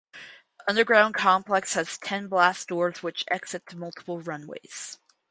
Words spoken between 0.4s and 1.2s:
The underground